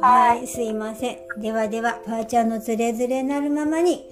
[0.00, 1.18] はい、すいません。
[1.40, 4.08] ではでは、ばあちゃんのつれづれなるままに、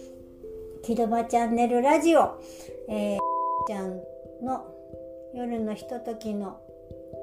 [0.83, 2.41] キドバチャンネルラジオ、
[2.89, 3.19] えー、
[3.67, 4.01] ちゃん
[4.43, 4.67] の
[5.35, 6.61] 夜のひとときの、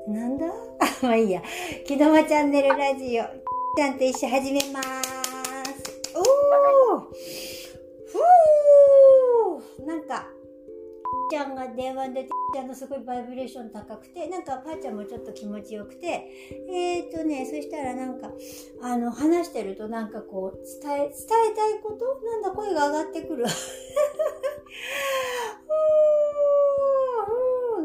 [0.07, 0.47] なんだ？
[1.03, 1.41] まあいいや。
[1.85, 3.23] キドバチャンネルラジオ、
[3.77, 4.87] ちゃんと一緒始めます。
[6.15, 10.27] おーふーなんか、
[11.29, 12.27] ちゃんが電話で
[12.57, 16.07] ちゃんのすごいバイブレーション高くてなんかパーちゃんもちょっと気持ちよくて
[16.67, 18.31] えっ、ー、とねそしたらなんか
[18.81, 22.19] あの話してるとなんかこう伝え伝えたいこと？
[22.25, 23.45] なんだ声が上がってくる。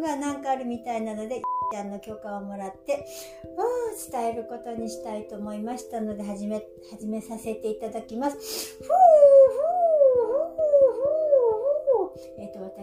[0.03, 3.07] がなんかあるみたいなのでちゃんの許可をもらって
[4.11, 8.37] 伝えることにしたいと思いましたので始め始めさせていただきます。
[8.37, 9.32] ふーふー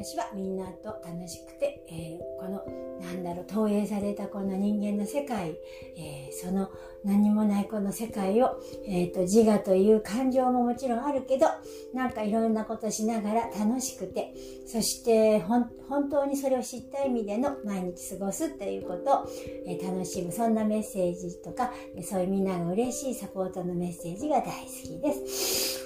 [0.02, 2.64] 私はみんなと楽しくて、えー、この
[3.02, 5.58] なんだろう投影されたこの人間の世界、
[5.98, 6.70] えー、その
[7.04, 11.48] 何もないこの世界を、えーと、自我という感情ももちろんあるけど
[11.94, 14.34] なんかいろんなことしながら楽しくて
[14.66, 15.70] そして本
[16.10, 19.28] 当にそれを知った意味での毎日過ごすっていうことを、
[19.68, 25.79] えー、楽しむそんなメッセージとかそういうみんなが嬉しいサポートのメッセージが大好きです。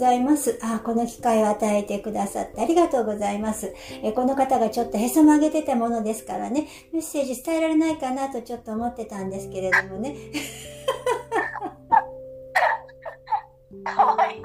[0.00, 0.58] ざいます。
[0.62, 3.72] あ、この機会を与えてくださってありがとうございます。
[4.02, 10.16] えこの方がちょっとへそ曲げてたものですからね、メッセージ伝えられないかなとちょっと思ってたんですけれどもね。
[13.84, 14.42] かわいい。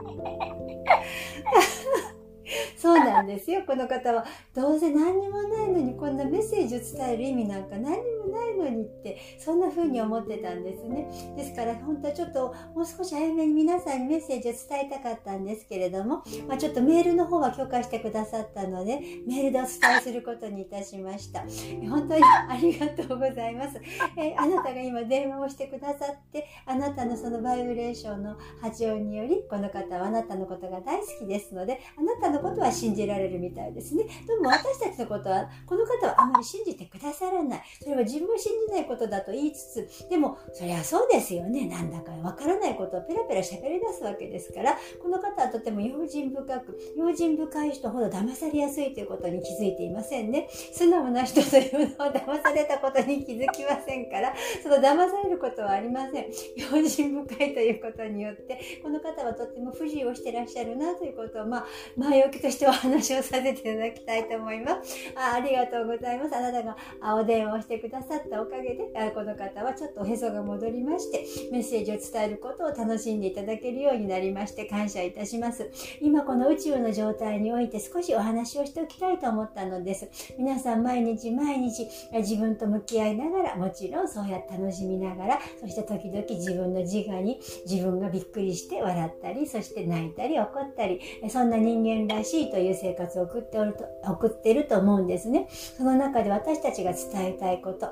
[2.78, 4.24] そうなんですよ、この方は。
[4.54, 8.15] どうせ何にもないのにこんなメッセージを伝える意味なんか何にも
[8.58, 11.08] ないのにってそんな風に思ってたんですね。
[11.36, 21.42] ですから本当はちょっともう少し早めに皆さんにメッセージを伝えたかったんですけれども、まあ、ちょっとメールの方は許可してくださったのでメールでお伝えすることにいたしました。
[21.90, 23.80] 本当にありがとうございます、
[24.18, 34.06] えー、あなたが今電話をしてくださってあなたのそのバイブレーションの波長によりこの方はあなたのことが大好きですのであなたのことは信じられるみたいですね。
[34.28, 37.64] でも私たちのことはこの方はあまり信じてくださらない。
[37.82, 41.68] それは自分を信信じないことだと言いつつでもそりゃそうですよね。
[41.68, 50.48] なんだかわからないことをペラペラ喋り出すわけですからこの方はとても用心深く用心深い人ほど騙されやすいということに気づいていませんね。
[50.52, 56.26] 素直な人というのは騙されたことに気づきませんからその騙されることはありません。
[56.56, 64.96] 用心深いということによってこの方はとっても不自由をしてらっしゃるなということをまあ前置きとしてお話をさせていただきたいと思います。
[65.16, 66.36] あありがとうございます。
[66.36, 66.76] あなたが
[67.16, 75.70] お電話をしてくださったおかげでこの方はちょっとおへそが戻りましてメッセージを伝えることを楽しんでいただけるようになりまして感謝いたします。
[76.02, 80.10] 今この宇宙の状態において少しお話をしておきたいと思ったのです。
[80.38, 95.48] 皆さん毎日毎日自分と向き合いながらもちろんそうやって楽しみながらそして時々自分の自我に自分がびっくりして笑ったりそして泣いたり怒ったりそんな人間らしいという生活を送っておると送っていると思うんですね。
[95.50, 97.92] その中で私たちが伝えたいこと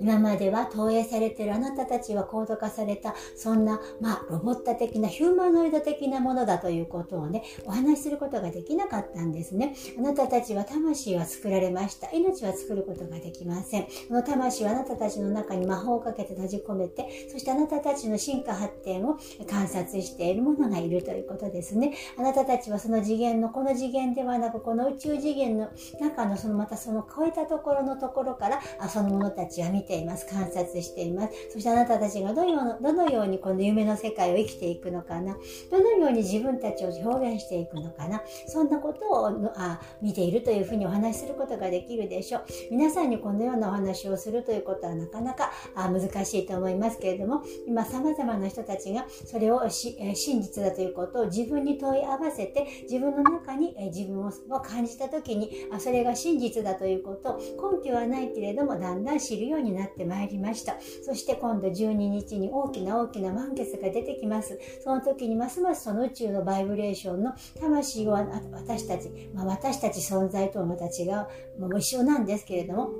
[0.00, 9.74] 今までは投影されているあなたたちは高度化された、そんな、まあ、ロボット的な、ヒューマノイド的なものだということをね、お話しすることができなかったんですね。
[9.98, 12.10] あなたたちは魂は作られました。
[12.10, 13.84] 命は作ることができません。
[13.84, 19.16] この魂はあなたたちの中に魔法をかけて閉じ込めて、そしてあなたたちの進化発展を
[19.48, 21.94] 観察している者がいるということですね。
[22.18, 25.68] あなたたちはその次元の、この次元ではなく、この宇宙次元の
[26.00, 30.26] 中のそのまたその超えたところのところから、あその者たちは見ています。
[30.26, 31.34] 観察しています。
[31.52, 35.36] そしてあなたたちがどのどのようにこの夢の世界を生きていくのかな。
[35.70, 38.22] どのように自分たちを表現していくのかな。
[38.46, 42.44] そんなことをあ見ているというふうにお話しすることができるでしょう。
[42.70, 54.30] 皆さんにこのようなお話をするということはなかなかあ難しいと思いますけれども、今様々な人たちがそれをし、え真実だということを自分に問い合わせて、自分の中に、え自分を
[54.60, 60.76] 感じた時にあ、それが真実だということを根拠はないけれども、だんだん知るよようになってまいりました。
[61.04, 64.58] そして今度12日に大きな大きな満月が出てきます。
[64.82, 72.90] その時にますますその宇宙のバイブレーションの魂を私たち、まあ、私たち存在とはまた違う、もう一緒なんですけれども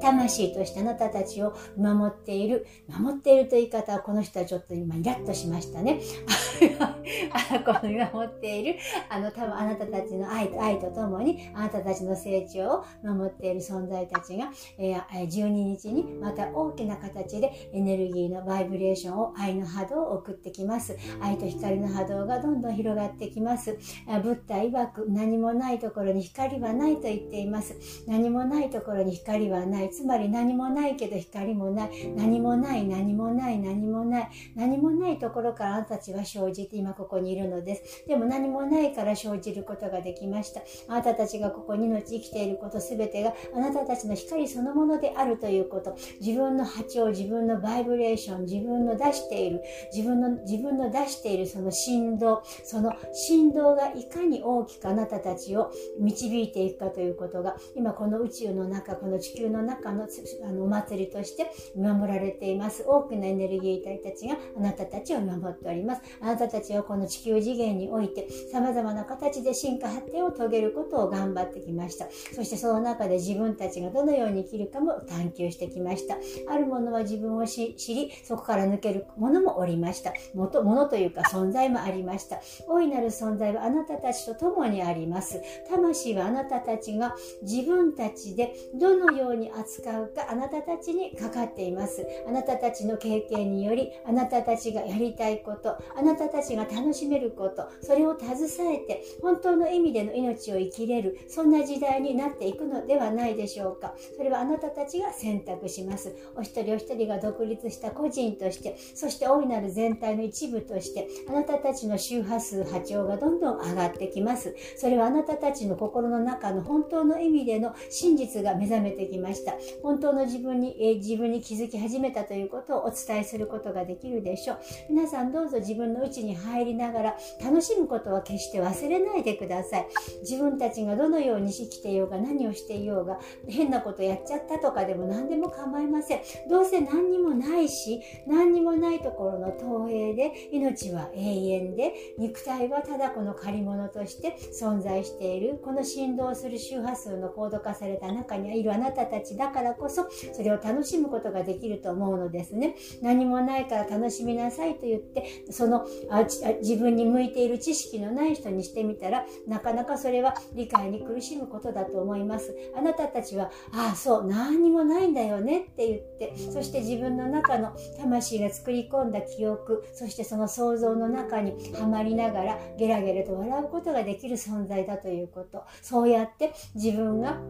[0.00, 6.00] 魂としてあなたたちを守っている、守っているという言い方はこの人はちょっと今イラッとしましたね。
[7.64, 8.76] この見守っている、
[9.08, 20.96] あの、多分あなたたちの愛と愛とともに、あなたたちの成長を守っている存在たちが、えー、12日にまた大きな形でエネルギーのバイブレーションを愛の波動を送ってきます。
[21.20, 23.78] 愛と光の波動がどんどん広がってきます。
[24.22, 27.76] ブッダ曰く何もないところに光はないと言っています。
[28.06, 29.90] 何もないところに光はない。
[29.90, 32.12] つまり何もないけど光もない。
[32.16, 34.28] 何もない、何もない、何もない。
[34.56, 38.06] 何もないところからあなたたちは生じて今ここにいるのです。
[38.06, 40.62] でも何もないから生じることができました。
[40.88, 45.94] あなたたちがここに命生きていることすべてがあなたたちの光そのものであるということ。
[46.20, 49.62] 自分の波長、自分のバイブレーション、自分の出している、
[49.94, 62.84] 自分の、自分の出しているその振動、その振動がいかに大きくあなたたちを導いていくかということが、今この宇宙の中、この地球のの中のあのお祭りとして見守られています。
[62.86, 66.02] 多くのエネルギー体たちがあなたたちを守っております。
[66.20, 72.06] あなたたちはこの地球次元において様々な形で進化発展を遂げることを頑張ってきました。
[72.34, 76.16] そしてその中で自分たちがどのように生きるかも探求してきました。
[76.48, 80.12] あるものは自分を知り、そこから抜けるものもおりました。
[80.34, 82.40] もとものというか存在もありました。
[82.68, 85.40] 大いなる存在はあなたたちと共にあります。
[85.68, 92.06] 魂はあなたたちが自分たちでどのようにに扱うかあなたたちにかかっています。
[92.26, 103.94] あなたたちの経験によりあなたたちがやりたいこと、あなたたちが楽しめること、それを携えて本当の意味での命を生きれる、そんな時代になっていくのではないでしょうか。
[104.16, 106.14] それはあなたたちが選択します。
[106.36, 114.54] お一人お一人が独立した個人として、そして大いなる全体の一部として、あなたたちの周波数、波長がどんどん上がってきます。
[114.76, 119.54] それはあなたたちの心の中の本当の意味での真実が目覚めてきまました。
[119.82, 124.58] 本当の自分に、えー、自分に気づき始めたということをお伝えすることができるでしょう。
[124.90, 129.86] 皆さんどうぞ自分の内に入りながら楽しむことは決して忘れないでください。
[130.20, 133.18] 自分たちがどのように生きていようが何をしていようが
[133.48, 136.20] 変なことやっちゃったとかでも何でも構いません。
[136.48, 152.76] どうせ何にもないし何にもないところの投影で命は永遠で肉体はただこの借り物として存在しているこの振動する周波数の高度化された中にいるあなたたちだからこそそれを楽しむことができると思うのですね。
[153.00, 156.24] 何もないから楽しみなさいと言ってそのあ
[156.60, 162.54] 自分に向いている知識のない人にしてみたらなかなかそれは理解に苦しむことだと思います。
[162.76, 177.40] あなたたちはああそう何にもないんだよねって言ってそして自分の中の魂が作り込んだ記憶そしてその想像の中にはまりながらゲラゲラと笑うことができる存在だということそうやって自分が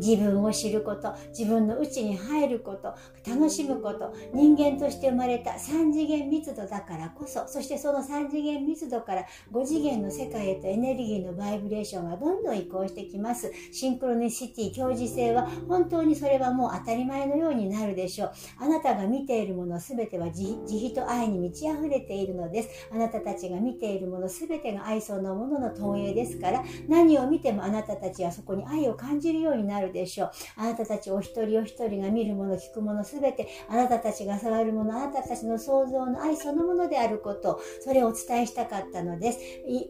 [0.00, 2.94] 自分を知ること、自分の内に入ること、
[3.28, 13.52] 楽しむこと、人間として生まれた3次元密度だからこそ、そしてその3次元密度から5次元の世界へとエネルギーのバイブレーションがどんどん移行してきます。
[13.72, 18.32] シンクロニシティ、共時性は本当にそれはもう当たり前のようになるでしょう。
[18.58, 22.88] あなたが見ているもの全ては慈悲と愛に満ち溢れているのです。
[22.92, 30.30] あなたたちが見ているもの全てが愛そのものの投影ですから、何を見てもあなたたちはそこに愛を感じるようになるでしょう。
[30.56, 39.38] あなたたちお一人お一人が見るもの、聞くものすべて、あなたたちが触るもの、あなたたちの創造の愛そのものであること、それをお伝えしたかったのです。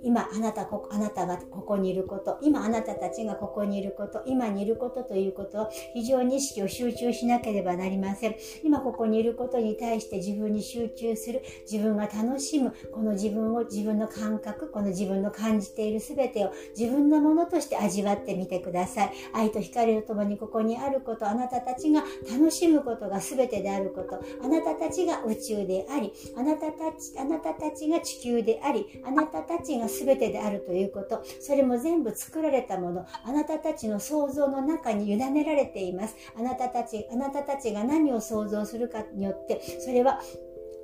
[0.03, 8.37] 今、あなた、こあなたがここにいること、今あなたたちがここにいること、今にいることということを非常に意識を集中しなければなりません。
[8.65, 19.13] 今ここにいることに対して自分に集中する、自分が楽しむ、この自分を、自分の感覚、この自分の感じているすべてを自分のものとして味わってみてください。
[19.33, 36.17] 愛と光とともにここにあること、あなたたちが楽しむことが全てであること、あなたたちが宇宙であり、あなたたち、あなたたちが地球であり、あなたたちが全てであるということ、それも全部作られたもの、あなたたちの想像の中に委ねられています。
[36.39, 40.21] あなたたち、あなたたちが何を想像するかによって、それは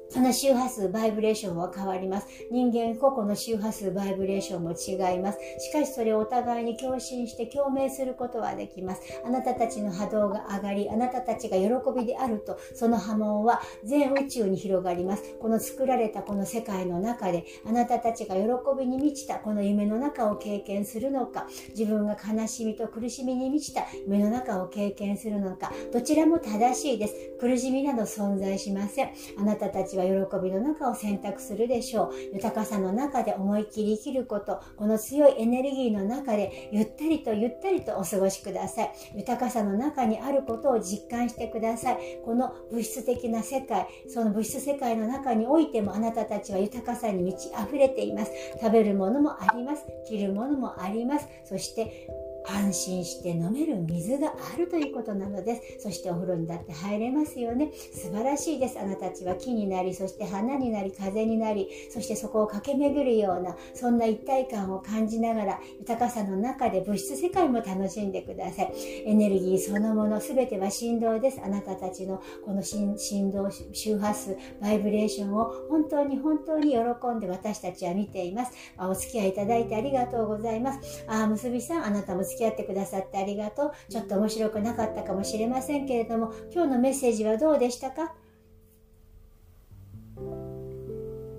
[0.08, 2.28] その周波数、バイブレーションは変わります。
[2.50, 5.38] 人間個々の周波数、バイブレーションも違います。
[5.58, 9.02] しかしそれをお互いに共振して共鳴することはできます。
[9.25, 15.34] あなたたちの波動が上がり、あなたたちが喜びであると、その波紋は全宇宙に広がります。
[15.40, 18.42] この作られたこの世界の中で、あなたたちが喜
[18.78, 21.46] びに満ちたこの夢の中を経験するのか、
[21.76, 27.14] 自分が悲しみと苦しみに満ちた夢の中を経験するのか、どちらも正しいです。
[27.40, 29.10] 苦しみなど存在しません。
[29.38, 30.10] あなたたちは喜
[30.42, 32.14] びの中を選択するでしょう。
[32.34, 38.92] 豊かさの中で思いっきり生きること、この強いエネルギーの中でゆったりとゆったりとお過ごしください。
[39.14, 41.98] 豊かさの中にあることを実感してください。
[42.24, 48.32] この物質的な世界、その物質世界の中においてもあなたたちは豊かさに満ち溢れています。
[48.60, 49.84] 食べるものもあります。
[50.08, 51.28] 着るものもあります。
[51.44, 52.08] そして
[52.46, 55.62] 安心して飲める水があるということなのです。
[55.84, 57.70] そしてお風呂にだって入れますよね。
[57.72, 58.78] 素晴らしいです。
[58.78, 68.72] あなたたちは木になり、そして花になり、風になり、そしてそこを駆け巡るような、そんな一体感を感じながら、豊かさの中で物質世界も楽しんでください。
[69.06, 71.40] エネルギーそのもの、すべては振動です。
[71.44, 72.96] あなたたちのこの振
[73.30, 76.78] 動、周波数、バイブレーションを本当に本当に喜
[77.14, 78.52] んで私たちは見ています。
[78.78, 81.04] お付き合いいただいてありがとうございます。
[81.06, 83.73] あ、むすびさん、あなたも付き合ってくださってありがとう。
[83.90, 88.14] ちょっと面白くなかったかもしれませんけれども、今日のメッセージはどうでしたか？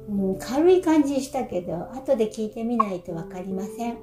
[0.10, 3.96] うん、軽い感じしたけど、後で聞いてみないと分かりません。
[3.96, 4.00] ふ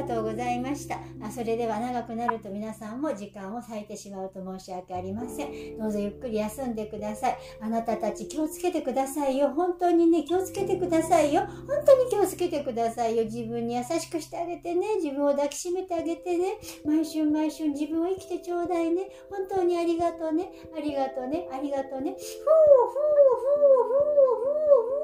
[0.00, 0.98] がとうございました。
[1.22, 5.78] あそれでは長くなると皆さんも時間を割いてしまうと申し訳ありません。
[5.78, 7.38] どうぞゆっくり休んでください。
[7.60, 9.50] あなたたち気をつけてくださいよ。
[9.50, 11.42] 本当にね、気をつけてくださいよ。
[11.42, 13.24] 本当に気をつけてくださいよ。
[13.24, 14.96] 自分に優しくしてあげてね。
[14.96, 16.56] 自分を抱きしめてあげてね。
[16.84, 19.10] 毎春毎春自分を生きてちょうだいね。
[19.28, 20.50] 本当にありがとうね。
[20.74, 21.46] ありがとうね。
[21.52, 22.12] ありがとうね。
[22.12, 22.28] ふぅふぅ
[22.88, 23.20] ふぅ
[23.60, 24.94] ふぅふぅふぅふ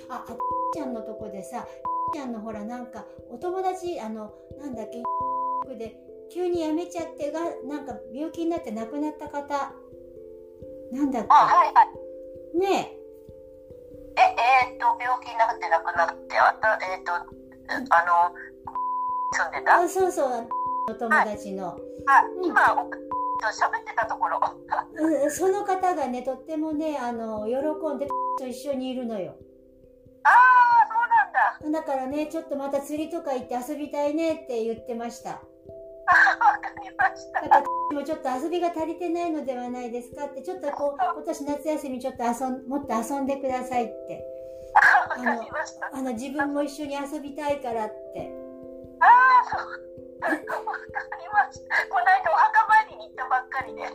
[0.00, 0.14] ぅ。
[0.14, 0.36] あ、あ
[0.74, 1.66] ちゃんのとこでさ、
[2.14, 5.02] ちゃんのほらなんかお友達あのなんだっけ
[5.74, 5.96] で
[6.32, 9.72] 急に辞めちゃってがなんか病気になって亡くなった方
[10.92, 11.28] なんだっけ？
[11.30, 11.82] あはいは
[12.54, 12.58] い。
[12.58, 13.04] ねえ。
[14.16, 18.32] えー、っと病気になって亡くなってあたえー、っとあの
[19.32, 19.78] 住んでた？
[19.80, 20.48] あそうそう
[20.88, 21.78] お友達の、はい、
[22.46, 24.40] うん、喋ってたところ。
[25.30, 27.56] その方がねとってもねあの喜
[27.94, 28.06] んで
[28.38, 29.34] と一緒にいるのよ。
[30.22, 30.73] ああ
[31.72, 35.30] だからね、ちょっとまた釣りとか行って遊びたいねって言ってました。
[35.30, 37.40] あ、わかりました。
[37.42, 37.62] だから
[37.94, 44.24] もちょっと遊びが足りてないのではないですかって、ちょっとこう、今年夏休みちょっと遊ん、もっと遊んでくださいって。
[45.16, 45.42] あの、
[45.92, 48.32] あの自分も一緒に遊びたいからって。
[49.00, 49.93] ああ、そう。
[50.24, 51.86] わかりました。
[51.88, 53.82] この間お墓参りに行ったばっかりで。
[53.84, 53.90] あ、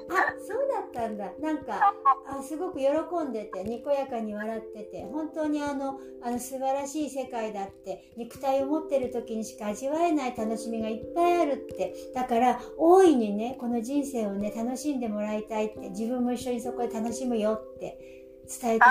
[0.46, 1.32] そうだったんだ。
[1.40, 1.94] なんか、
[2.28, 2.88] あすごく喜
[3.28, 11.94] んでて、にこやかに笑ってて、本当にあの、あの素晴らしい世界だって、肉体を持ってる時にしか味わえない楽しみがいっぱいあるって。
[12.14, 18.20] だから、大いにね、この人生をね、楽しんでもらいたいって、自分も一緒にそこで楽しむよって。
[18.50, 18.86] 伝えて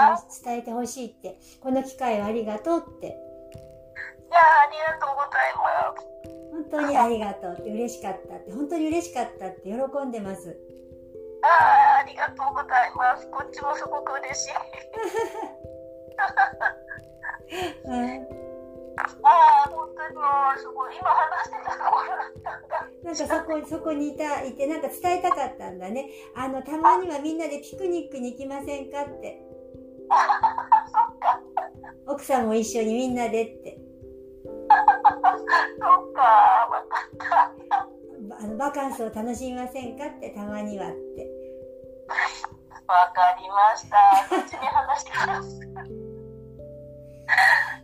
[0.45, 3.11] 伝えてほしいってこの機会をありがとうってい
[4.30, 6.27] やありがとうございます本
[6.71, 9.75] 当にありがとうって嬉しかったって本当に嬉しかったって喜
[10.07, 10.57] んでます。
[11.43, 13.29] ああありがとうございます。
[13.31, 14.53] こっちもすごく嬉しい。
[17.85, 17.95] うん、
[19.23, 20.23] ああ本当にも
[20.55, 26.11] うすごい今話してたところだったんだなんかそこ そこにいたいてなんか伝えたかったんだね。
[26.35, 29.43] あのたまにはみんなでピクニックに行きませんかって。
[32.07, 33.79] 奥さんも一緒にみんなでって
[35.78, 37.88] そっか、わかった。
[38.40, 41.30] あのバカンスを楽しみませんかってたまにはって。
[42.88, 43.97] わかりました。
[44.28, 45.61] こっちに話します。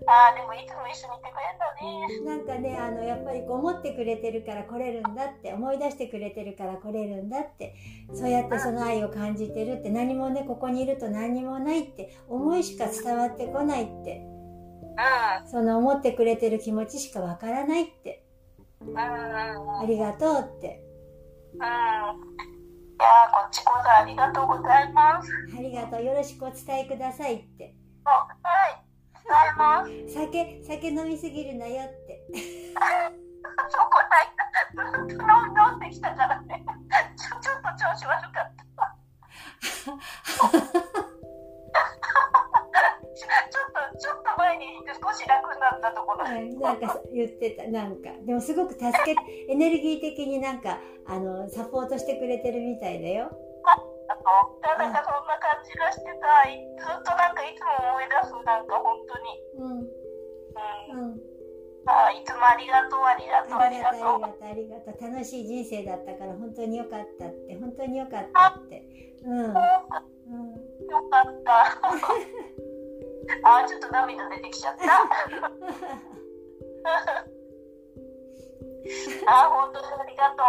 [0.07, 2.37] ああ、でもいつも一緒にいてくれんだね。
[2.37, 7.75] なんかね、あの、やっぱりこう思ってくれてるから来れるんだって、思い出してくれてるから来れるんだって、
[8.13, 14.34] そうやってその愛を感じてるって、何もね、ここにいると何もないって、思いしか伝わってこないって。
[15.47, 18.25] その思ってくれてる気持ちしかわからないって。
[18.97, 20.83] ありがとうって。
[21.55, 21.61] うん。
[21.61, 25.31] いやこっちこそありがとうございます。
[25.57, 26.05] ありがとう。
[26.05, 27.75] よろしくお伝えくださいって。
[28.05, 28.29] は
[28.71, 28.85] い。
[29.15, 30.15] 伝えます。
[30.15, 32.25] 酒、酒飲みすぎるなよって。
[33.69, 35.09] そこない。
[35.09, 36.65] ずっと飲んできたからね。
[37.17, 38.95] ちょちょっと調子悪かった。
[44.55, 46.05] 前に少し楽になったと
[47.13, 48.11] 言ってた、なんか。
[48.25, 49.17] でもすごく助け、
[49.51, 53.31] エネルギー的になんか、あの、サポートしてくれてるみたいだよ。
[53.65, 56.49] あの、なんかそんな感じがしてた。
[56.49, 59.43] いずっとなんかいつも思い出す、なんか本当に。
[59.55, 59.71] うん。
[59.71, 61.11] うん。
[61.11, 61.21] うん。
[61.87, 64.15] あいつもありがとう、ありがとう、あありがとう、りがとう。
[64.15, 65.13] ありがとう、ありがとう。
[65.13, 68.87] 楽しい人生だったから、本当によかったって、本当によかったって。
[69.23, 69.35] うん。
[69.35, 69.53] うん。
[69.53, 69.55] よ
[71.11, 71.81] かった。
[73.43, 74.85] あ、ちょっと涙出てきちゃった。
[79.27, 80.45] あ、本当にありがとう。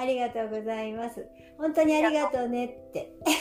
[0.00, 1.26] ありがとうございます。
[1.58, 3.12] 本当にありがとうねって。
[3.24, 3.40] ありが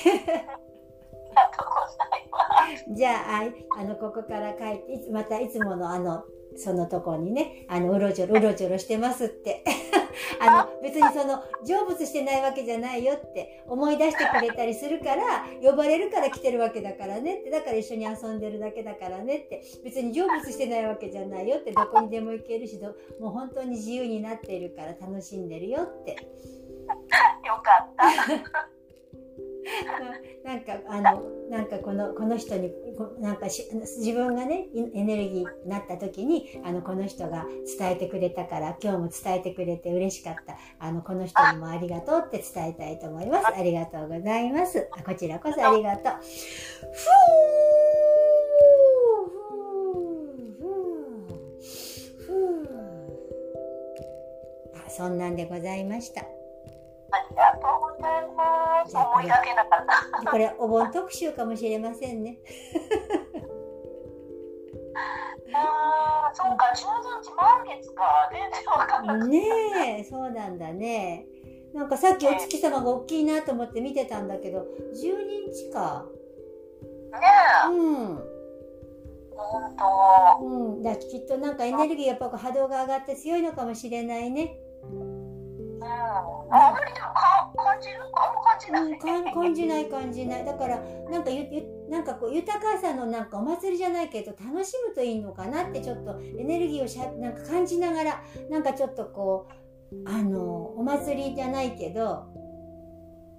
[1.50, 2.38] とうございま
[2.78, 2.86] す。
[2.94, 3.46] じゃあ、あ
[3.80, 6.24] あの、ここから帰って、いつ、またいつものあの、
[6.58, 9.64] そのとこにね、あの、うろちょろ、うろちょろしてますって。
[10.40, 26.16] あの、別にその、成仏してないわけじゃないよって思い出してくれたりするから、呼ばれるから来てるわけだからねって、だから一緒に遊んでるだけだからねって、別に成仏してないわけじゃないよって、どこにでも行けるし、どもう本当に自由になっているから楽しんでるよって。
[27.46, 28.73] よかった。
[30.44, 37.46] なんかあのなんかこのこの人にこなんかし自分がねエネルギーになった時にあのこの人が
[37.78, 40.58] 伝えてくれたから今日も伝えてくれて嬉しかった。
[40.80, 43.48] あのこの人にもありがとうって伝えたいと思います。
[43.48, 44.88] ありがとうございます。
[44.92, 46.14] あこちらこそありがとう。
[46.14, 47.84] ふう
[50.60, 50.84] ふう
[52.26, 52.70] ふう
[54.86, 56.26] あそんなんでございました。
[57.14, 58.98] ありがとうございます。
[58.98, 60.32] 思いがけなかった。
[60.32, 62.40] これお盆特集かもしれませんね
[65.56, 66.88] ああ、そうか、中
[67.22, 68.30] 日満月か。
[68.32, 69.26] 全然わかんなか。
[69.28, 71.28] ねえ、そうなんだね。
[71.74, 76.06] なんかさっきお月様が大きいなと思って見てたんだけど、12日か。
[77.12, 77.20] ね
[77.66, 78.34] え、うん。
[79.36, 79.76] 本
[80.40, 80.46] 当。
[80.46, 80.82] うん。
[80.82, 84.58] だきっとなんかエネルギーやっぱ波動が上がって強いのかもしれないね。
[86.04, 87.90] あんまりでもか感じ
[88.60, 89.34] 感じない。
[89.34, 90.46] 感じない感じない。
[90.46, 99.48] だから、なんかゆ、ゆなんかこう豊かさのなんかお祭りじゃないけど楽しむといいのかなってちょっとエネルギーをしゃなんか感じながらなんかちょっとこ
[99.92, 102.26] うあのお祭りじゃないけど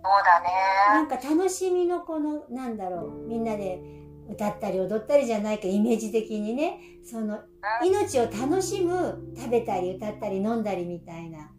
[0.04, 0.49] そうだね。
[0.88, 3.83] なんか楽しみのこのなんだろうみんなで
[4.30, 7.40] 歌ったり踊ったりじゃないけどイメージ的にねその
[7.83, 11.50] 命を楽しむ食べたり歌ったり飲んだりみたいな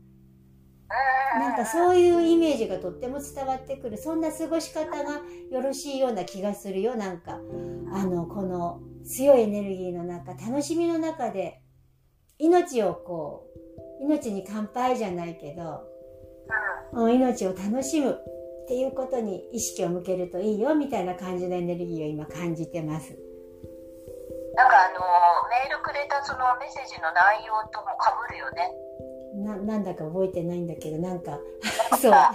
[1.40, 7.40] なんかそういうイメージがとっても伝わってくるそんな過ごし方がよろしいような気がするよなんか
[7.94, 11.62] あのこの強いエネルギーの中楽しみの中で
[12.38, 13.48] 命をこ
[14.02, 15.84] う命に乾杯じゃないけど
[16.94, 17.06] うん。
[17.06, 18.12] うん命を楽しむ
[18.66, 23.16] っていうことに意識を向けるといいよみたいな感じのエネルギーを今感じてます。
[24.56, 25.00] なんかあの
[25.50, 28.72] メールくれたそのメッセージの内容ともかぶるよね。
[29.36, 31.40] ななんだか覚えてないんだけどなんか。
[32.02, 32.12] そう。
[32.12, 32.34] な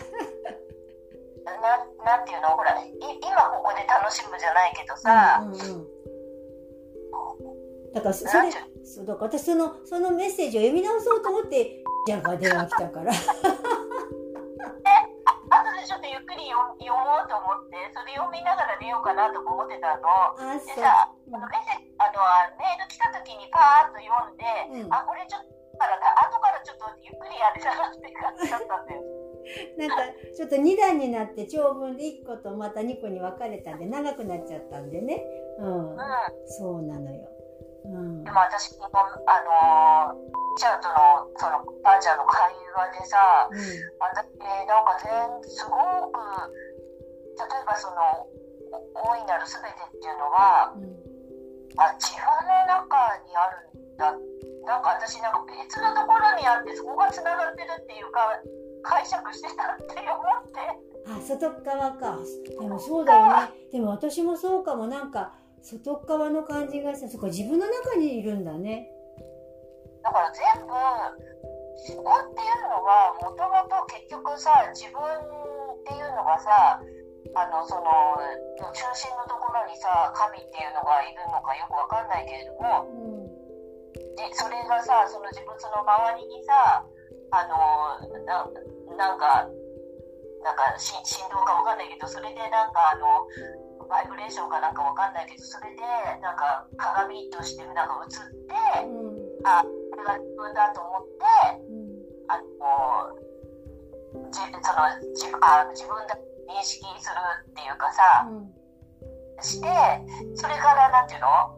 [2.04, 2.48] なんていうの？
[2.50, 5.84] ほらい今ここで楽しむじゃないけどさ、うんうんう
[7.90, 8.52] ん、だからそそれ
[8.84, 13.12] そうだから私そのそのメッセージを読み直そうと思ってじゃあ電話来たから。
[15.50, 20.06] あとでちょっとゆっくり読読もうと思ってそれ読みながら寝ようかなとか思ってたの。
[20.62, 21.30] でさ、う。
[21.30, 21.34] ん。
[21.34, 22.22] あのメッセあの
[22.56, 24.94] メール来た時にパーッと読んで、うん。
[24.94, 25.96] あこれちょっとから
[26.28, 29.02] 後からちょっとゆっくりやれたなって感じだったんだよ。
[29.80, 29.96] なんか
[30.36, 35.24] ちょっと2段になって長文で1個とまた2個に分かれたんで長くなっちゃったんでね。
[35.58, 35.90] うん。
[35.92, 35.98] うん。
[36.46, 37.28] そうなのよ。
[37.84, 38.24] うん。
[38.24, 44.28] でも私このあのーちゃんとのそのばあちゃんの会話でさ、う私
[44.66, 46.20] なんか全すごく
[47.38, 48.28] 例えばその
[48.94, 51.09] お大いなるすべてっていうのはんうん
[51.76, 54.12] あ自分の中にあるんだ。
[54.66, 58.20] なんか私なんか別のところにあってそこがつながってるっていうか
[58.82, 60.90] 解釈してたって思って。
[61.06, 62.18] あ外側か。
[62.60, 63.52] でもそうだよね。
[63.72, 64.86] でも私もそうかも。
[64.86, 68.88] なんか外側の感じがしてそこ自分の中にいるんだね。
[70.02, 70.72] だから全部
[71.76, 76.80] そこっていうのはもともと結局さ自分っていうのがさ
[77.34, 78.18] あのその
[78.72, 83.40] 中心のところにさ神っていうのがいるのかよくわかんないけれどもうん
[84.16, 86.84] でそれがさその自分その周りにさ
[87.30, 88.46] あのな
[88.96, 89.46] なんか
[90.42, 93.26] なんかし振動かわかんないけどそれでなんかあの
[93.88, 95.82] バイブレーションかなんかわかんないけどそれで
[96.22, 99.46] なんか鏡としてなんか映ってうん。
[99.46, 101.90] あこれが自分だと思ってうん。
[102.30, 103.18] あの
[104.30, 108.50] じその自あ自分だと認識するっていうかさうん
[109.40, 109.68] して
[110.36, 111.56] それからなんていうの？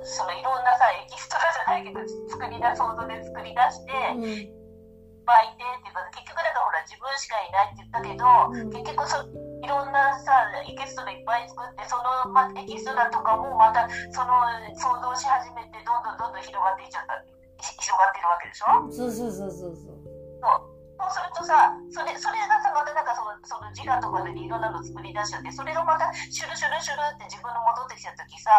[0.00, 4.24] そのいろんなさエキストラじゃないけど作り出想像で作り出して、うん。
[4.24, 8.72] いっぱいいてっていうか結局だからほら自分しかいないって言ったけど、うん。
[8.72, 14.32] 結局そいろんなさエキストラいっぱい作ってその、ま、エキストラとかもまたその
[14.74, 17.20] 想像し始めてどんどんどんどん広がっていっちゃった。
[17.60, 18.88] ひ広がってるわけでしょ？
[18.88, 20.00] そうそうそうそうそう。
[20.40, 20.71] そう
[21.12, 28.50] するとさそれそれがさまたなんかそのその自我とかでいろんなの作り出しちゃってそれがまたシュルシュルシュルって自分の戻ってきた時さ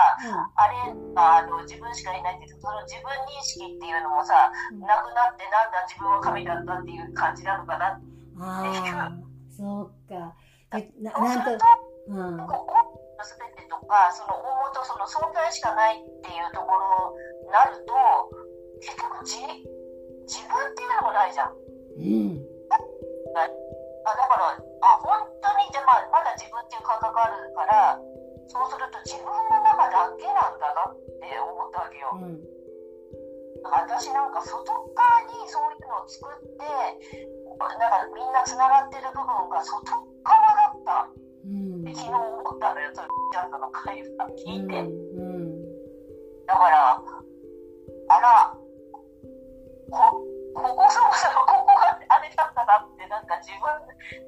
[0.55, 7.99] あれあの自分しかいないっていうその自分認識っていうのもさうんなくなってなんだ自分は神だったっていう感じなのかな
[8.39, 9.11] ああ
[9.49, 9.91] そう。
[10.09, 10.33] か
[10.71, 11.65] でななんと
[12.07, 12.73] うんここ
[13.17, 14.11] の全てとか。
[14.11, 17.93] その大元その存在しかないっていうところになると
[18.81, 19.37] 結局自
[20.25, 21.62] 自分っていうのもないじゃん。
[21.97, 22.41] うん。
[22.65, 22.77] あ
[23.37, 24.51] だから
[24.81, 27.97] あ本当にじゃあ、まあ、まだ自分っていう感覚あるから
[28.51, 32.11] そうすると自分の中だけなんだなって思ったわけよ。
[32.13, 32.25] う。
[32.27, 32.39] ん。
[33.63, 36.67] 私なんか外側にそういうのを作って
[37.57, 39.87] なんかみんなつながってる部分が外
[40.21, 41.09] 側だった。
[41.45, 41.83] うん。
[41.95, 44.79] 昨日思ったのよそれちゃんとの会話聞いて。
[44.81, 45.63] うん
[46.45, 47.01] だから、
[48.09, 48.53] あら、
[49.89, 50.21] こ、
[50.53, 51.72] ここそもそもここが
[52.13, 53.65] あれだったなって、なんか自分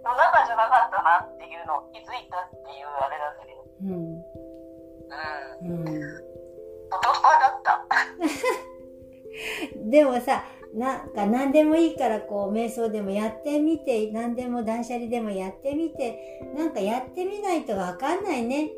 [0.04, 4.22] の中じゃなかったなっていうのを気づいたっていうあれなんだけど、うん。
[5.06, 6.26] うん、うん
[6.90, 7.86] 外側だった。
[9.90, 10.44] でもさ
[10.74, 18.72] なんか何でもいいからこう瞑想でもやってみて何でも断捨離でもやってみてなんかやってみないとわかんないね。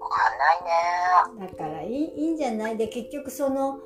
[0.00, 1.48] わかんないね。
[1.48, 2.76] だからいいいいんじゃない？
[2.76, 3.80] で結局その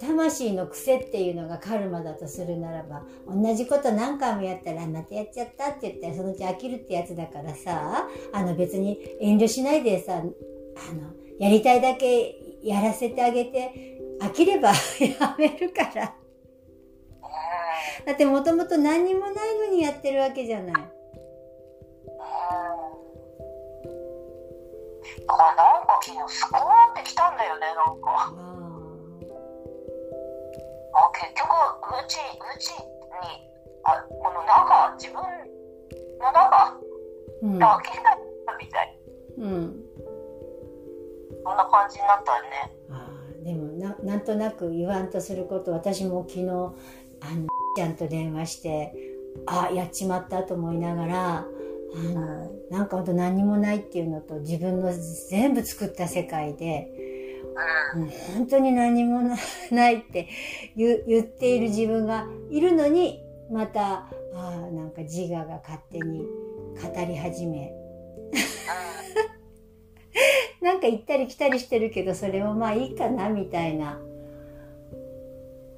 [0.00, 10.32] 魂の癖っていうのがカルマだとするならば同じこと何回もやったらまたやっちゃったって言ったらそのうち飽きるってやつだからさあの別に遠慮しないでさあの
[11.38, 16.14] やりたいだけやらせてあげて飽きれば やめるから
[17.22, 18.06] うん。
[18.06, 20.66] だってもともと何にもないのにやってるわけじゃない。
[20.66, 20.72] うん。
[25.26, 28.61] だからなんか昨日スコーンってきたんだよね、なんか。
[31.12, 31.52] 結局、
[32.04, 32.82] うち、うちに、
[33.84, 35.22] あ、この中、自分
[36.20, 36.80] の中
[37.42, 38.98] うんだけだったみたい。
[39.38, 39.82] うん
[41.44, 42.72] そんな感じになったよね。
[42.88, 46.74] あーでもななんとなく言わんとすること私も昨日あの
[47.76, 48.94] ちゃんと電話して
[49.46, 51.46] あやっちまったと思いながらあ
[52.14, 54.92] のなんかほんと何にもないっていうのと自分の
[55.28, 57.01] 全部作った世界でうん。
[57.94, 59.36] もう本当に何もな
[59.70, 60.28] ないって
[60.76, 67.72] 言言っている自分がいるのにまたあーなんか自我が勝手に語り始め
[70.62, 73.98] なんか行ったり来たりしてるけどそれもまあいいかなみたいな。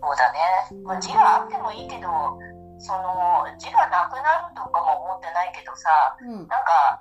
[0.05, 0.83] そうだね。
[0.85, 2.09] まあ、字があってもいいけど、
[2.79, 5.89] その、字がなくなるとかも思ってないけどさ、
[6.21, 7.01] うんなんか、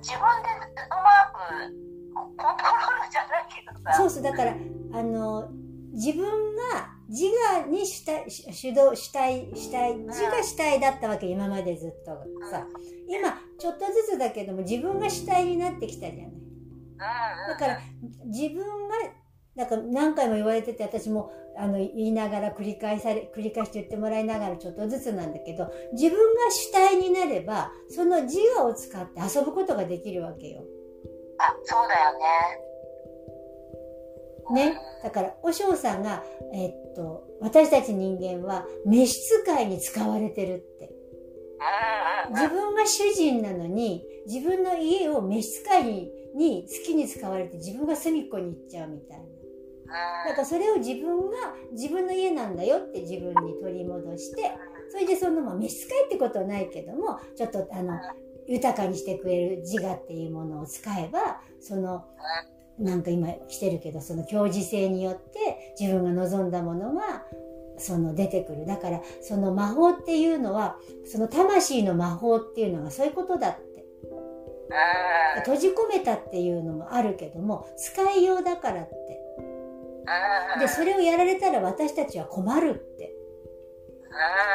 [0.00, 4.54] 自分でうまくコントロールじゃないけどさ、そうそうだから
[4.92, 5.50] あの
[5.92, 6.24] 自分
[6.72, 12.12] が自我に主体主主導主体主体自我主体だったわけ今までずっと
[12.50, 12.66] さ。
[13.08, 16.32] 今ちょっとずつだけども自分が主体になってきたじゃない。
[17.48, 17.80] だから
[18.26, 18.94] 自分が
[19.56, 30.62] だから何回も言われてて私もあの言いながら繰り返され繰り返して言ってもらいながらちょっとずつなんだけど自分が主体になればその自我を使って遊ぶことができるわけよ。
[31.38, 32.22] あ、そうだよね。
[34.50, 36.24] ね、だから和尚さんが、
[36.54, 40.90] えっと私たち人間は召使いに使われてるって。
[42.30, 49.24] 自分が主人なのに自分の家を召使いにに好きに使われて自分が隅っこに行っちゃうみたいな。
[50.28, 51.36] だからそれを自分が
[51.72, 54.52] 自分の家なんだよって自分に取り戻して
[54.90, 57.94] それでそのまあ召使いってことはないけどもちょっとあの
[58.48, 62.04] 豊かにしてくれる自我っていうものを使えばその
[62.78, 67.24] なんか今来てるけどその共時性によって自分が望んだものが
[67.76, 68.66] その出てくる。
[68.66, 73.62] だからその魔法っていうのはその魂の魔法っていうのがそういうことだって。
[73.62, 79.20] うん閉じ込めたっていうのもあるけども使いようだからって。
[80.54, 83.14] うんでそれをやられたら私たちは困るって。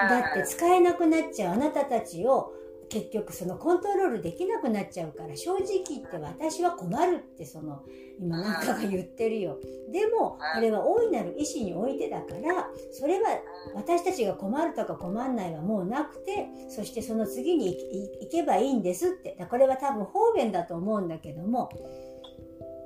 [0.10, 1.54] だって使えなくなっちゃう。
[1.54, 2.54] あなたたちを
[2.94, 7.82] 結局そのコントロールできなくなっちゃうから正直言って私は困るってその
[8.20, 9.58] 今なんかが言ってるよ。
[9.92, 13.40] でもこれは大いなる意志においてだからそれは
[13.74, 17.76] 私たちが困るとか困んないはもうなくてそしてその次に
[18.22, 19.36] 行けばいいんですって。
[19.50, 21.70] これは多分方便だと思うんだけども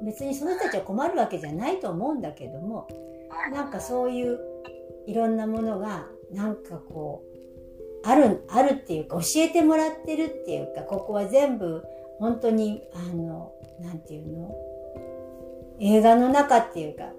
[0.05, 2.87] 別にその人たちは困るわけじゃないと思うんだけども
[3.51, 4.39] なんかそういう
[5.05, 7.36] いろんなものがなんかこう
[8.07, 11.83] あるあるっていうか教えてもらってるっていうかここは全部
[12.19, 14.55] 本当にあのなんていうの？
[15.79, 17.11] 映画の中っていうか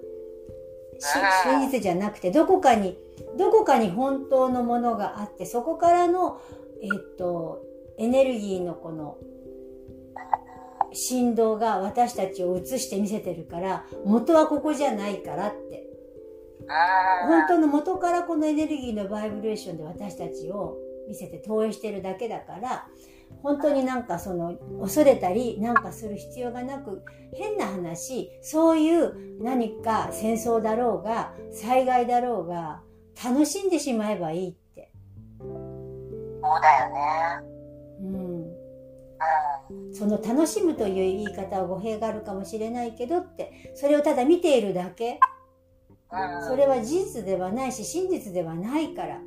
[0.99, 2.97] 真実じゃなくてどこかに
[3.37, 6.41] どこかに本当のものがあってそこからの
[6.81, 7.61] えっと
[7.97, 9.17] エネルギーのこの
[10.91, 15.85] 振動が私たちを映して見せてるから元はここじゃないからって
[17.27, 20.77] 本当の元からこのエネルギーのバイブレーションで私たちを
[21.07, 22.87] 見せて投影してるだけだから
[23.41, 27.03] 本当になんかその恐れたりなんかする必要がなく
[27.33, 32.81] 変な話そういう何か戦争だろうが災害だろうが
[33.23, 34.91] 楽しんでしまえばいいって。
[35.39, 37.49] そうだよね。
[38.01, 38.07] う
[39.91, 39.93] ん。
[39.93, 45.19] その楽しむという言い方は語弊があるかもしれないけどってそれをただ見ているだけ
[46.09, 49.21] それは事実ではないし真実ではないから。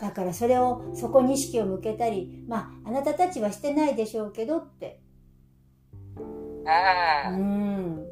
[0.00, 5.00] だからそれをそこに意識を向けたりまああなたたちはしてないでしょうけどって。
[7.30, 8.06] うん。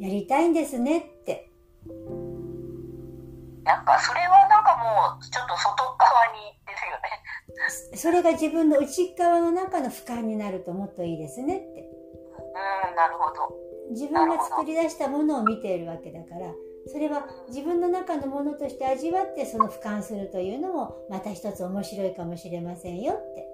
[0.00, 1.50] やりたいんですねって。
[3.64, 7.00] なんかそれはなんかもうちょっと外側に行ってるよ
[7.90, 7.96] ね。
[7.96, 11.90] それが自分の内側の中の俯瞰になるともっといいですねって。
[12.90, 16.52] うんなるほど自分が作り出したものを見ているわけだから
[16.86, 23.46] それは自分の中のものとして味わってその俯瞰するというのもまた一つ面白いかもしれませんよって。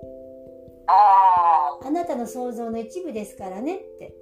[0.89, 4.15] あなたの想像の一部ですからねって。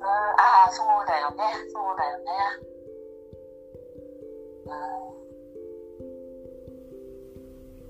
[0.00, 1.36] うんああそうだよね。
[1.72, 2.24] そうだよね。
[4.64, 5.18] うん。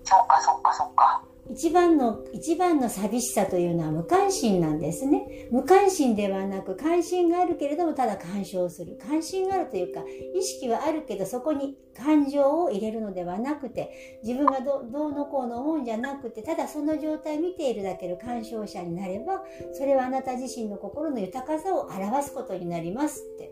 [0.05, 1.23] そっかそっかそっか。
[1.51, 5.49] 一番の、一番の寂しさというのは無関心なんですね。
[5.51, 8.99] 無関心ではなく、関心があるけれども、ただ干渉する。
[9.01, 10.03] 関心があるというか、
[10.35, 23.51] 意識はあるけど、そこに感情を入れるのではなくて、自分がどどうのこうの思うんじゃなくて、ただその状態を見ているだけの干渉者になれば、それはあなた自身の心の豊かさを表すことになりますって。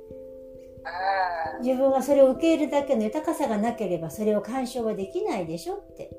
[1.62, 6.10] 自分がそれを受け入れるだけの豊かさがなければ、それを干渉はできないでしょって。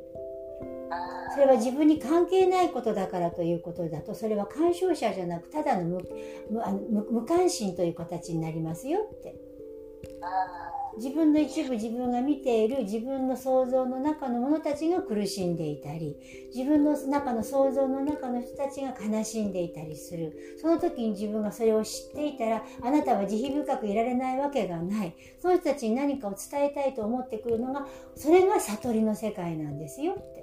[1.34, 6.02] それは自分に関係ないことだからということだとそれは干渉者じゃなくただの
[7.12, 9.36] 無関心という形になりますよって。
[10.98, 16.18] 自分の一部自分が見ている自分の想像の中の者たちが苦しんでいたり
[16.56, 20.58] 自分の中の想像の中の人たちが悲しんでいたりする。
[20.60, 25.16] その時に自分がそれを知っていたらあなたは慈悲深くいられないわけがない。
[25.40, 30.14] その人たちに何かを伝えたいと思ってくるのがそれが悟りの世界なんですよ。
[30.14, 30.37] って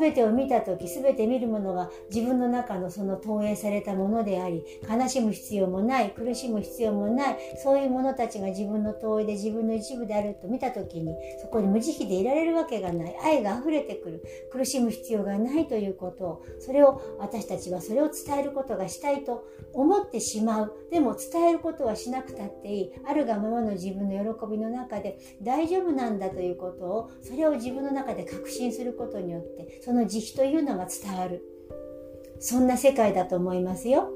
[0.00, 13.16] 全てを見た時全て見るものが自分の中のその投影されたものであり悲しむ必要もない苦しむ必要もないそういう者たちが自分の投影で自分の一部であると見た時にそこに無慈悲でいられるわけがない。
[13.22, 14.22] 愛が溢れてくる。
[14.52, 20.72] 苦しむ必要がないということをそれを私たちはそれを伝えることがしたいと思ってしまう。
[20.90, 22.92] でも伝えることはしなくたっていい。
[23.06, 31.42] あるがままの自分の喜びの中で大丈夫なんだということをそれを自分の中で確信することことによってその慈悲というのが伝わる
[32.38, 34.08] そんな世界だと思いますよ。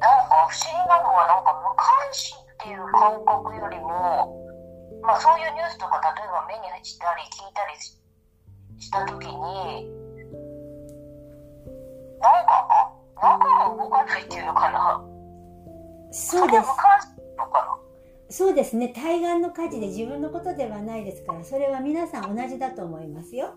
[0.00, 4.46] なんか不思議なのはなんか無関心っていう感覚よりも、
[5.02, 7.76] まあ、そういうニュースとか例えば目にしたり聞いたり
[8.80, 9.32] した時に
[12.20, 15.04] なんかあ中が動かないっていうのかな
[16.10, 16.60] そうです。
[16.60, 17.77] 無関心のかな
[18.30, 23.54] そうですね対岸の火事で自分のことではないですからそれは皆さん同じだと思いますよ。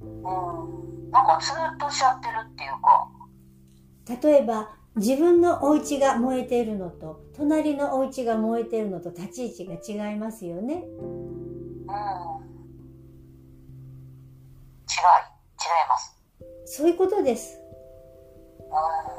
[0.00, 3.08] うんなんかずっとしちゃってるっていうか
[4.28, 10.74] 例えば自分のお家が燃えているのと隣のお家が燃えているのと立ち位置が違いますよね。
[10.74, 11.94] うん、違い
[15.56, 16.16] 違います
[16.66, 17.58] そういうことです。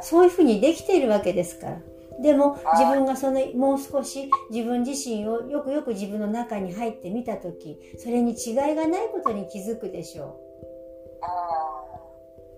[0.02, 1.78] そういうふうにできているわけですから。
[2.22, 10.50] でも自分がそのもう少し自分自身をよくよく自分の中に入ってみた時それに違いがないことに気づくでしょう。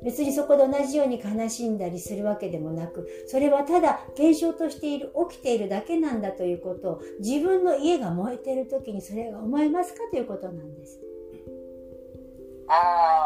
[0.04, 11.00] 別にそこで同じように悲しんだりするわけでもなくそれはただ現象としている起きているだけなんだということを自分の家が燃えている時にそれが思えますかということなんです。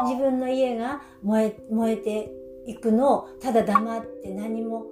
[0.02, 2.32] 自分の家が燃え燃えて
[2.66, 4.86] いくのをただ黙って何も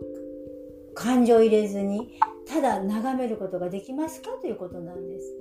[0.95, 5.35] 感情を入れずにただ眺めることができますかということなんです。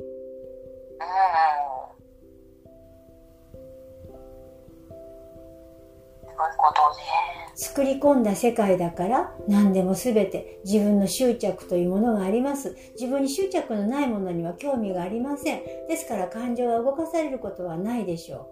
[7.55, 12.75] 作り込んだ世界だから何でも全て自分の執着というものがあります。
[12.99, 15.61] 自分に執着のないものには興味がありません。
[15.87, 18.49] ですから感情が動かされることはないでしょ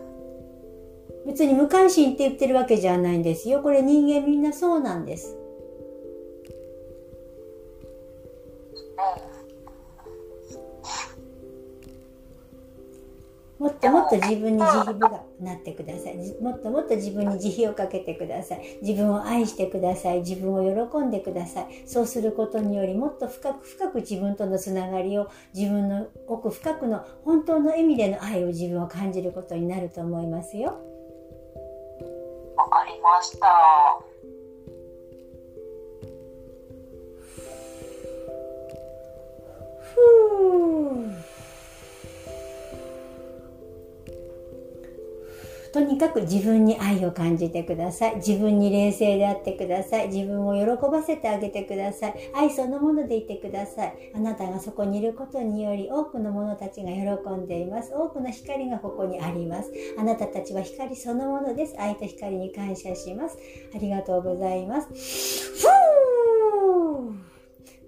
[0.00, 0.05] う
[1.26, 5.36] 別に無関心って言ってるわけじゃないんですよこれ人間みんなそうなんです
[13.58, 16.16] もっともっと自分に慈悲がなってください。
[16.42, 18.78] もっともっと自分に慈悲をかけてください。
[18.82, 20.18] 自分を愛してください。
[20.18, 21.82] 自分を喜んでください。
[21.86, 30.95] そうすることによりもっと深く深く自分とのつながりを自分の奥深くの本当の意味での愛を自分を感じることになると思いますよ。
[32.56, 33.46] わかりました。
[39.94, 39.98] ふ
[40.92, 41.05] う
[45.76, 48.16] とにかく自分に愛を感じてください。
[48.16, 50.08] 自分に冷静であってください。
[50.08, 52.14] 自分を喜ばせてあげてください。
[52.34, 54.10] 愛そのものでいてください。
[54.14, 57.92] あなたがそこにいることにより多くの者たちが喜んでいます。
[57.94, 59.70] 多くの光がここにあります。
[59.98, 61.74] あなたたちは光そのものです。
[61.78, 63.36] 愛と光に感謝します。
[63.74, 65.45] ありがとうございます。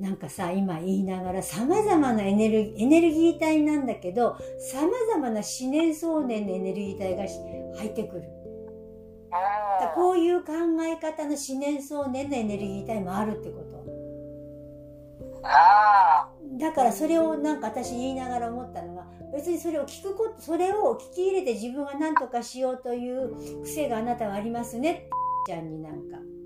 [0.00, 7.24] なんかさ、今言いながら様々なエネルギー、エネルギー体なんだけど、様々な思念想念のエネルギー体が
[7.78, 8.22] 入ってくる。
[9.80, 13.78] だこういう考え方の思念想念のエネルギー体もあるってこと。
[16.58, 25.08] だからそれをなんか私言いながら思ったのは別にそれを聞くことそれを聞き入れて自分は何とかしようという癖があなたはありますね
[25.46, 26.37] ちゃんになんか。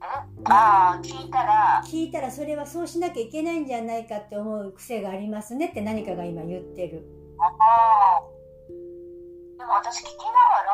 [0.00, 1.82] ああ、聞いたら。
[1.84, 7.04] 聞いたらそれはそうしなきゃいけないんじゃないかって思う癖がありますねって何かが今言ってる。
[7.38, 7.44] あ
[8.18, 8.22] あ。
[9.58, 10.64] でも私聞きなが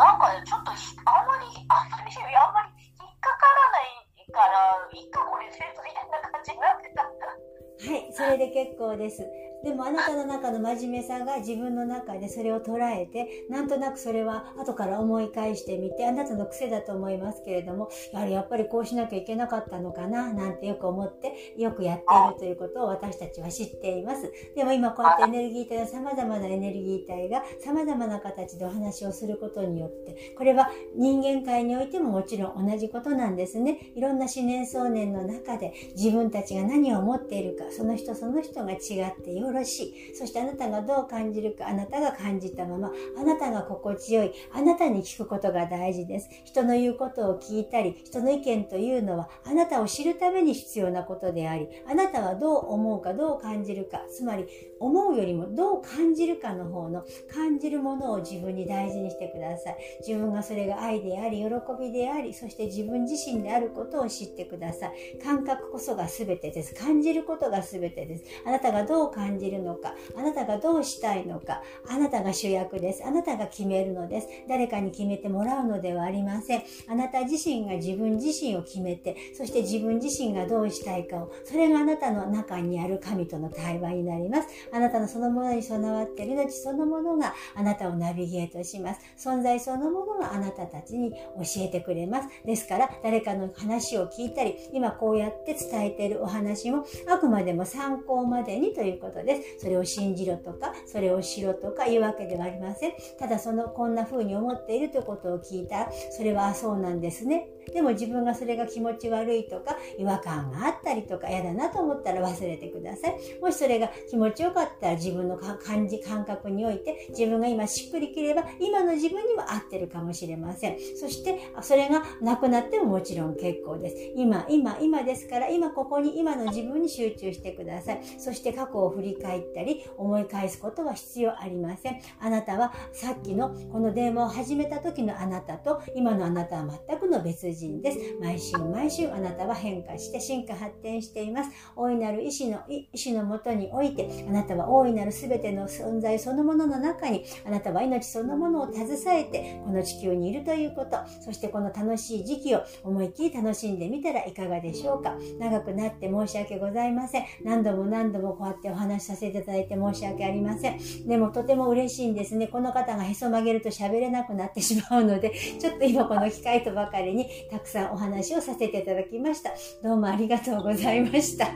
[0.00, 7.04] ら、なんかちょっとあんまり、あんまり、あんまり引っかからないから、いいかこれでみたいな感じになってた。
[7.04, 9.22] はい、それで結構です。
[9.64, 24.32] でもあなたの中の真面目さが自分の中でそれを捉えて、なんとなくそれは後から思い返してみて、あなたの癖だと思いますけれども、やはりやっぱりこうしなきゃいけなかったのかな、なんてよく思って、よくやっているということを私たちは知っています。
[24.54, 33.92] でも今こうやってエネルギー体の様々なエネルギー体が様々な形でお話をすることによって、これは人間界においてももちろん同じことなんですね。
[33.94, 38.78] いろんな思念想念の中で自分たちが何を思っているか、その人その人が違っ
[39.22, 40.14] てよろしい。
[40.14, 46.28] そしてあなたがどう感じるか、あなたが感じたまま、あなたが心地よい、あなたに聞くことが大事です。
[46.44, 54.46] 人の言うことを聞いたり、人の意見というのは、あなたを知るために必要なことであり、あなたはどう思うか、どう感じるか、つまり、
[54.80, 59.76] 思うよりもどう感じるかの方の、感じるものを自分に大事にしてください。
[60.06, 61.46] 自分がそれが愛であり、喜
[61.78, 65.18] びであり、そして自分自身であることを知ってください。
[65.22, 66.74] 感覚こそが全てです。
[66.74, 68.24] 感じることが全てです。
[68.44, 73.04] あなたがどう感じるのか、あなたがどうしたいのか、あなたが主役です。
[73.04, 74.28] あなたが決めるのです。
[74.48, 76.62] 誰かに決めてもらうのではありません。
[76.88, 84.48] あなた自身が自分自身を決めて、そして自分自身がどうしたいかを、それがあなたの中にある神との対話になります。
[84.72, 89.00] あなたのそのものに備わっている命そのものがあなたをナビゲートします。
[89.16, 91.16] 存在そのものがあなたたちに教
[91.58, 92.28] えてくれます。
[92.44, 99.31] ですから、誰かの話を聞いたり、今こうやって伝えているお話も、あくまでも参考までにということです。
[99.58, 102.92] それを信じろとか、それをしろとかいうわけではありません。
[103.18, 107.48] ただその、こんな風に思っているということを聞いたら、それはそうなんですね。
[107.72, 113.40] でも自分がそれが気持ち悪いとか、違和感があったりとか、嫌だなと思ったら忘れてください。
[113.40, 120.78] もしそれが気持ちよかったら自分の感じ、感覚において、自分が今しっくりきれば、今の自分には合ってるかもしれません。
[120.96, 123.96] そして、それがなくなってももちろん結構です。
[124.16, 128.00] 今、今、今ですから、今ここに、今の自分に集中してください。
[128.18, 132.00] そして過去を振り返ったり、思い返すことは必要ありません。
[132.20, 137.98] あなたはさっきのこの電話を始めた時のあなたと、今のあなたは全くの別人です。
[138.20, 141.50] 毎週毎週あなたは変化して進化発展しています。
[141.76, 155.16] 大いなる意志の、意志のもとにおいて、あなたは大いなる全ての存在そのものの中に、あなたは命そのものを携えて、この地球にいるということ、そしてこの楽しい時期を思いっきり楽しんでみたらいかがでしょうか。
[155.38, 157.24] 長くなって申し訳ございません。
[157.44, 160.78] 何度も何度もこうやってお話しさせていただいて申し訳ありません。
[161.06, 162.48] でもとても嬉しいんですね。
[162.48, 169.50] この方がへそ曲げると喋れなくなってしまうので、ちょっと今この機会とばかりにたくさんお話をさせていただきました。
[169.82, 171.46] どうもありがとうございました。
[171.46, 171.50] あ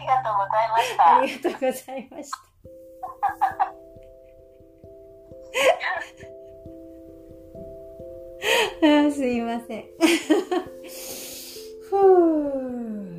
[0.00, 1.16] りがとうございました。
[1.16, 2.38] ありがとうございました。
[9.06, 9.84] あすいません。
[11.88, 11.96] ふ
[13.10, 13.13] う。